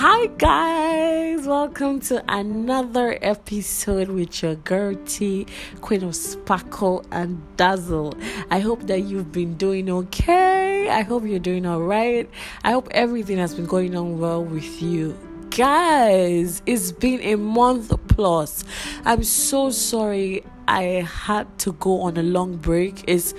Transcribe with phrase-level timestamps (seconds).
[0.00, 5.44] Hi, guys, welcome to another episode with your girl T,
[5.80, 8.14] Queen of Sparkle and Dazzle.
[8.48, 10.88] I hope that you've been doing okay.
[10.88, 12.30] I hope you're doing all right.
[12.62, 15.18] I hope everything has been going on well with you.
[15.50, 18.64] Guys, it's been a month plus.
[19.04, 23.02] I'm so sorry I had to go on a long break.
[23.08, 23.34] It's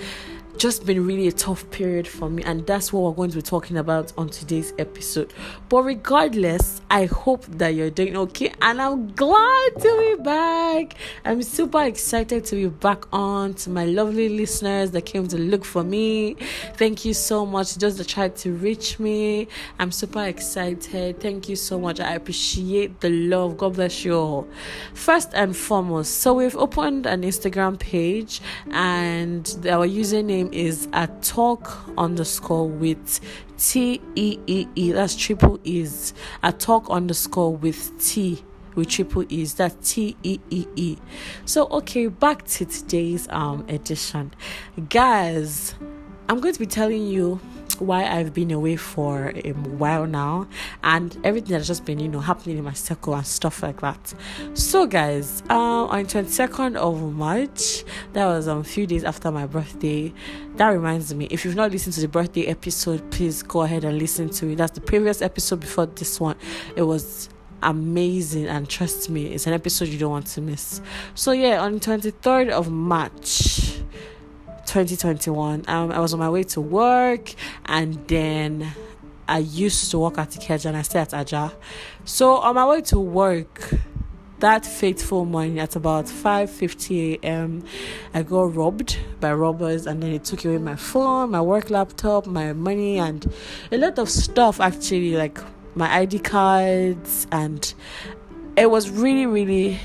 [0.60, 3.42] just been really a tough period for me, and that's what we're going to be
[3.42, 5.34] talking about on today's episode.
[5.70, 10.96] But regardless, I hope that you're doing okay, and I'm glad to be back.
[11.24, 15.64] I'm super excited to be back on to my lovely listeners that came to look
[15.64, 16.36] for me.
[16.76, 17.78] Thank you so much.
[17.78, 19.48] Just to try to reach me.
[19.80, 21.22] I'm super excited.
[21.22, 22.02] Thank you so much.
[22.02, 23.58] I appreciate the love.
[23.58, 24.48] God bless you all.
[24.94, 28.42] First and foremost, so we've opened an Instagram page,
[28.72, 33.20] and our username is a talk underscore with
[33.58, 34.92] T E E E.
[34.92, 36.14] That's triple E's.
[36.44, 38.44] A talk underscore with T
[38.76, 39.56] with triple E's.
[39.56, 40.98] That's T E E E.
[41.46, 44.34] So okay, back to today's um edition,
[44.90, 45.76] guys.
[46.30, 47.40] I'm going to be telling you
[47.80, 50.48] why I've been away for a while now
[50.84, 54.14] and everything that's just been, you know, happening in my circle and stuff like that.
[54.54, 59.48] So guys, um on 22nd of March, that was um, a few days after my
[59.48, 60.14] birthday.
[60.58, 63.98] That reminds me, if you've not listened to the birthday episode, please go ahead and
[63.98, 64.58] listen to it.
[64.58, 66.36] That's the previous episode before this one.
[66.76, 67.30] It was
[67.64, 70.80] amazing and trust me it's an episode you don't want to miss
[71.14, 73.69] so yeah on 23rd of march
[74.70, 75.66] 2021.
[75.68, 77.34] Um, I was on my way to work,
[77.66, 78.72] and then
[79.28, 81.52] I used to work at Ikeja and I stay at Aja.
[82.06, 83.74] So on my way to work,
[84.40, 87.64] that fateful morning at about 5:50 a.m.,
[88.14, 92.28] I got robbed by robbers, and then they took away my phone, my work laptop,
[92.28, 93.26] my money, and
[93.72, 94.62] a lot of stuff.
[94.62, 95.40] Actually, like
[95.74, 97.74] my ID cards, and
[98.56, 99.80] it was really, really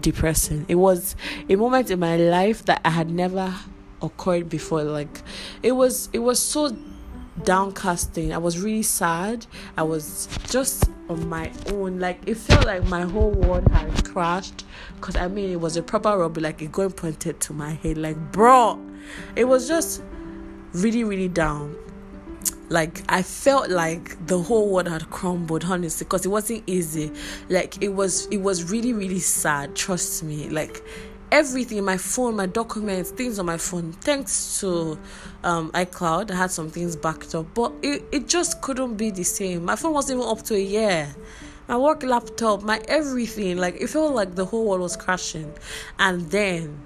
[0.00, 0.64] depressing.
[0.66, 1.14] It was
[1.50, 3.54] a moment in my life that I had never
[4.02, 5.22] occurred before like
[5.62, 6.76] it was it was so
[7.42, 8.32] downcasting.
[8.32, 9.46] I was really sad.
[9.76, 11.98] I was just on my own.
[11.98, 14.64] Like it felt like my whole world had crashed
[14.96, 17.96] because i mean it was a proper robbery like it going pointed to my head
[17.96, 18.78] like bro
[19.36, 20.02] it was just
[20.72, 21.76] really really down.
[22.68, 27.12] Like i felt like the whole world had crumbled honestly because it wasn't easy.
[27.48, 30.48] Like it was it was really really sad trust me.
[30.48, 30.82] Like
[31.32, 33.92] everything my phone my documents things on my phone.
[33.92, 34.98] Thanks to
[35.42, 39.24] um, icloud i had some things backed up but it, it just couldn't be the
[39.24, 39.64] same.
[39.64, 41.14] My phone wasn't even up to a year.
[41.68, 45.52] My work laptop my everything like it felt like the whole world was crashing.
[45.98, 46.78] And then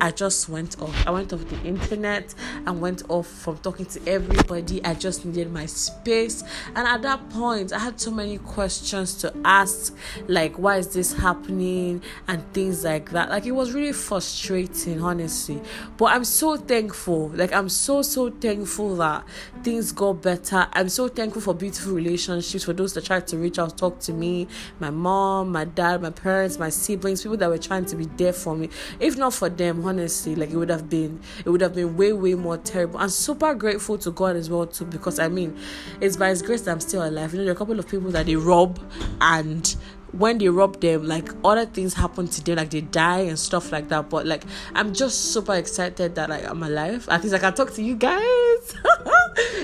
[0.00, 1.06] I just went off.
[1.06, 2.34] I went off the internet.
[2.66, 4.82] I went off from talking to everybody.
[4.84, 6.42] I just needed my space.
[6.74, 9.94] And at that point, I had so many questions to ask,
[10.26, 12.02] like, why is this happening?
[12.28, 13.28] And things like that.
[13.28, 15.60] Like, it was really frustrating, honestly.
[15.96, 17.28] But I'm so thankful.
[17.28, 19.24] Like, I'm so, so thankful that
[19.62, 20.66] things got better.
[20.72, 24.12] I'm so thankful for beautiful relationships, for those that tried to reach out, talk to
[24.12, 28.06] me, my mom, my dad, my parents, my siblings, people that were trying to be
[28.16, 28.70] there for me.
[28.98, 32.12] If not for them, honestly like it would have been it would have been way
[32.12, 32.98] way more terrible.
[32.98, 35.56] I'm super grateful to god as well too because i mean
[36.00, 37.32] it's by his grace that i'm still alive.
[37.32, 38.78] You know there are a couple of people that they rob
[39.20, 39.74] and
[40.12, 43.70] when they rob them like other things happen to them like they die and stuff
[43.72, 44.08] like that.
[44.08, 47.08] But like i'm just super excited that like i'm alive.
[47.10, 48.74] At least i can talk to you guys.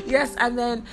[0.06, 0.84] Yes and then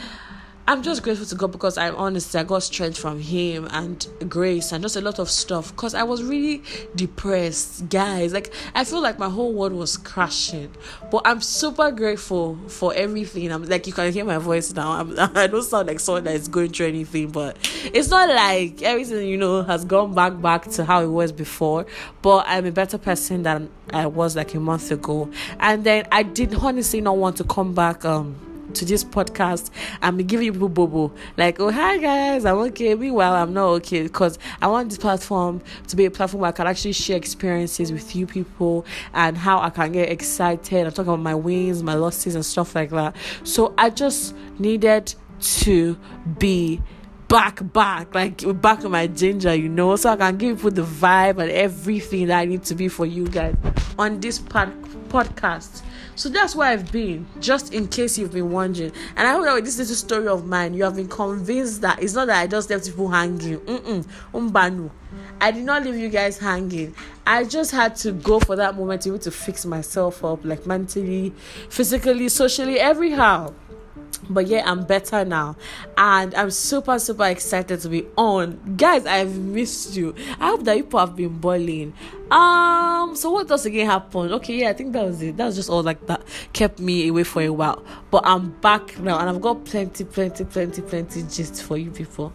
[0.66, 4.72] I'm just grateful to God because I'm honest, I got strength from Him and grace
[4.72, 5.72] and just a lot of stuff.
[5.72, 6.63] Because I was really
[6.96, 8.31] depressed, guys.
[8.31, 10.73] Like, I feel like my whole world was crashing.
[11.12, 13.52] But I'm super grateful for everything.
[13.52, 14.94] I'm like, you can hear my voice now.
[14.94, 17.57] I'm, I don't sound like someone that is going through anything, but
[17.94, 21.85] it's not like everything, you know, has gone back back to how it was before.
[22.22, 25.29] But I'm a better person than I was like a month ago.
[25.59, 28.06] And then I did honestly not want to come back.
[28.06, 29.69] Um, to this podcast
[30.18, 31.14] be giving people bobo.
[31.37, 32.96] Like oh hi guys i'm okay.
[32.96, 34.03] Meanwhile i'm not okay.
[34.03, 37.91] Because i want this platform to be a platform where i can actually share experiences
[37.91, 40.85] with you people and how i can get excited.
[40.85, 43.16] And talk about my wins my losses and stuff like that.
[43.43, 45.97] So i just needed to
[46.40, 46.82] be
[47.28, 50.84] back back like back in my ginger you know so i can give people the
[50.84, 53.55] vibe and everything that i need to be for you guys
[53.97, 55.82] on this pod- podcast
[56.15, 58.91] so that's where I've been, just in case you've been wondering.
[59.15, 62.01] And I hope that with this little story of mine, you have been convinced that
[62.01, 63.59] it's not that I just left people hanging.
[63.59, 64.05] Mm-mm.
[64.33, 64.89] Umbanu.
[65.39, 66.95] I did not leave you guys hanging.
[67.25, 70.43] I just had to go for that moment to be able to fix myself up,
[70.43, 71.33] like mentally,
[71.69, 73.53] physically, socially, every how.
[74.29, 75.55] But yeah i'm better now.
[75.97, 78.75] And i'm super super excited to be on.
[78.77, 80.15] Guys i've missed you.
[80.39, 81.93] I hope that people have been boiling
[82.31, 84.31] um so what does again happen?
[84.33, 85.37] Okay yeah i think that was it.
[85.37, 86.21] That was just all like that
[86.53, 87.83] kept me away for a while
[88.13, 92.31] but i'm back now and i've got plenty plenty plenty plenty gist for you people.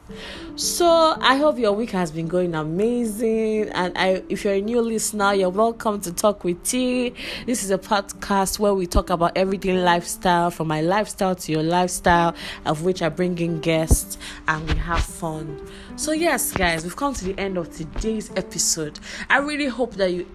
[0.57, 0.87] So
[1.21, 5.35] i hope your week has been going amazing and i if you're a new listener
[5.35, 7.15] you're welcome to talk with t.
[7.47, 11.63] This is a podcast where we talk about everything lifestyle from my lifestyle to your
[11.63, 12.35] lifestyle
[12.67, 15.65] of which i bring in guests and we have fun.
[15.95, 18.99] So yes guys we've come to the end of today's episode.
[19.31, 20.27] I really hope hope that you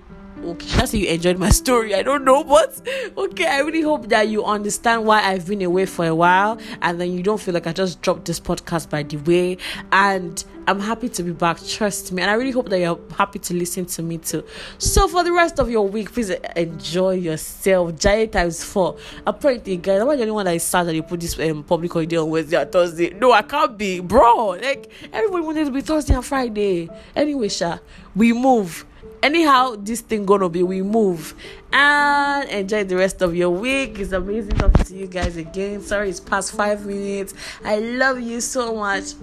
[0.43, 1.95] okay that's you enjoyed my story.
[1.95, 2.81] I don't know but
[3.17, 6.99] okay i really hope that you understand why i've been away for a while and
[6.99, 9.57] then you don't feel like i just dropped this podcast by the way.
[9.91, 12.21] And i'm happy to be back trust me.
[12.21, 14.43] And i really hope that you're happy to listen to me too.
[14.77, 17.97] So for the rest of your week please enjoy yourself.
[17.97, 18.97] Giant times four.
[19.25, 21.63] Apparently guys i'm not the only one that is sad that you put this um,
[21.63, 23.09] public holiday on wednesday and thursday?
[23.11, 24.49] No i can't be bro.
[24.49, 26.89] Like everybody wanted to be thursday and friday.
[27.15, 27.79] Anyway sha
[28.15, 28.85] we move
[29.21, 31.33] anyhow this thing gonna be we move.
[31.71, 33.99] And enjoy the rest of your week.
[33.99, 35.81] It's amazing talking to you guys again.
[35.81, 37.33] Sorry it's past five minutes.
[37.63, 39.13] I love you so much.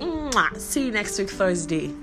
[0.58, 1.94] See you next week thursday